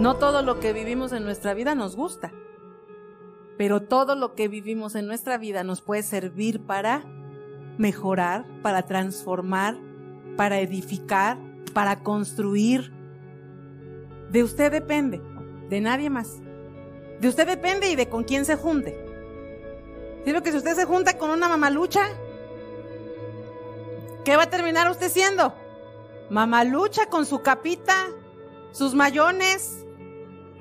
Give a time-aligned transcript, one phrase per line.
[0.00, 2.32] No todo lo que vivimos en nuestra vida nos gusta,
[3.58, 7.04] pero todo lo que vivimos en nuestra vida nos puede servir para
[7.76, 9.76] mejorar, para transformar,
[10.38, 11.36] para edificar,
[11.74, 12.94] para construir.
[14.30, 15.20] De usted depende,
[15.68, 16.38] de nadie más.
[17.20, 18.96] De usted depende y de con quién se junte.
[20.24, 22.08] Sino que si usted se junta con una mamalucha,
[24.24, 25.54] ¿qué va a terminar usted siendo?
[26.30, 28.06] Mamalucha con su capita,
[28.72, 29.84] sus mayones,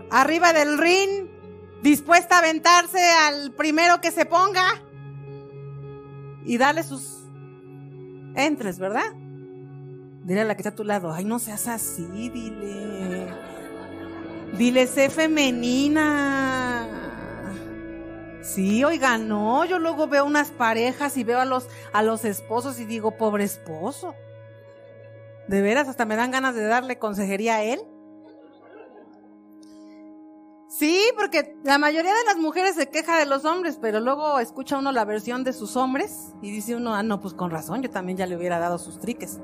[0.10, 1.28] arriba del ring,
[1.82, 4.66] dispuesta a aventarse al primero que se ponga
[6.44, 7.20] y darle sus
[8.36, 9.14] entres, ¿verdad?
[10.24, 13.28] Dile a la que está a tu lado, ay, no seas así, dile.
[14.58, 16.88] Dile, sé femenina.
[18.42, 22.80] Sí, oiga, no, yo luego veo unas parejas y veo a los, a los esposos
[22.80, 24.16] y digo, pobre esposo.
[25.48, 27.80] De veras, hasta me dan ganas de darle consejería a él.
[30.70, 34.78] Sí, porque la mayoría de las mujeres se queja de los hombres, pero luego escucha
[34.78, 37.90] uno la versión de sus hombres y dice uno, ah, no, pues con razón, yo
[37.90, 39.40] también ya le hubiera dado sus triques.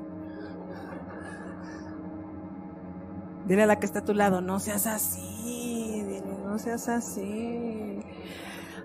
[3.44, 7.98] Dile a la que está a tu lado, no seas así, dile, no seas así.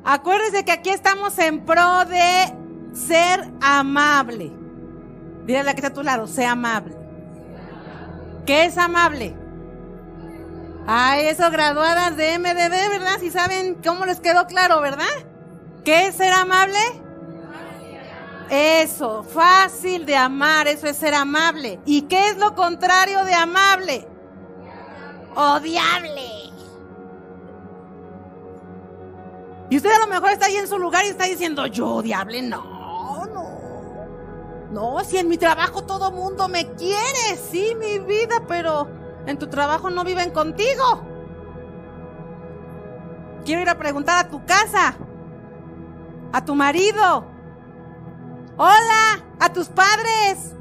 [0.03, 2.55] Acuérdese que aquí estamos en pro de
[2.95, 4.51] ser amable.
[5.45, 6.95] Dile a la que está a tu lado, sea amable.
[8.47, 9.35] ¿Qué es amable?
[10.87, 13.19] Ay, eso, graduadas de MDB, ¿verdad?
[13.19, 15.05] Si saben cómo les quedó claro, ¿verdad?
[15.83, 16.79] ¿Qué es ser amable?
[18.49, 21.79] Eso, fácil de amar, eso es ser amable.
[21.85, 24.07] ¿Y qué es lo contrario de amable?
[25.35, 26.51] Odiable.
[29.69, 32.41] Y usted a lo mejor está ahí en su lugar y está diciendo, yo odiable,
[32.41, 33.51] no, no.
[34.69, 39.47] No, si en mi trabajo todo mundo me quiere, sí, mi vida, pero en tu
[39.47, 41.05] trabajo no viven contigo.
[43.45, 44.95] Quiero ir a preguntar a tu casa,
[46.31, 47.25] a tu marido.
[48.57, 50.53] Hola, a tus padres.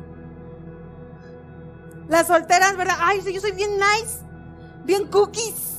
[2.08, 2.96] Las solteras, ¿verdad?
[2.98, 4.24] Ay, yo soy bien nice,
[4.84, 5.78] bien cookies.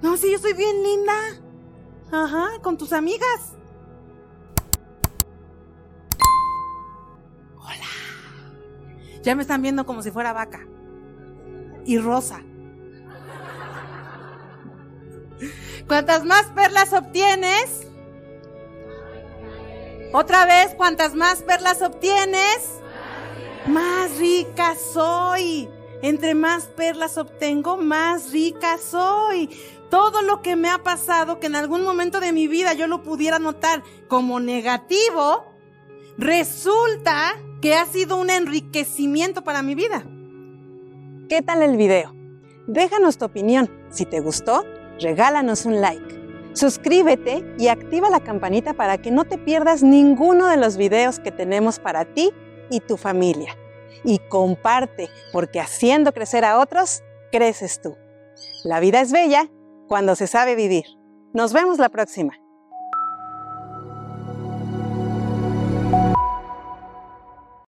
[0.00, 1.14] No, sí, yo soy bien linda.
[2.10, 3.52] Ajá, con tus amigas.
[9.22, 10.66] Ya me están viendo como si fuera vaca.
[11.84, 12.42] Y rosa.
[15.86, 17.86] Cuantas más perlas obtienes,
[20.12, 22.80] otra vez, cuantas más perlas obtienes,
[23.66, 25.68] más rica soy.
[26.02, 29.50] Entre más perlas obtengo, más rica soy.
[29.90, 33.02] Todo lo que me ha pasado, que en algún momento de mi vida yo lo
[33.02, 35.52] pudiera notar como negativo,
[36.16, 40.04] resulta que ha sido un enriquecimiento para mi vida.
[41.28, 42.14] ¿Qué tal el video?
[42.66, 43.70] Déjanos tu opinión.
[43.90, 44.64] Si te gustó,
[45.00, 46.18] regálanos un like.
[46.54, 51.30] Suscríbete y activa la campanita para que no te pierdas ninguno de los videos que
[51.30, 52.30] tenemos para ti
[52.70, 53.56] y tu familia.
[54.04, 57.02] Y comparte, porque haciendo crecer a otros,
[57.32, 57.96] creces tú.
[58.64, 59.50] La vida es bella
[59.88, 60.84] cuando se sabe vivir.
[61.32, 62.34] Nos vemos la próxima.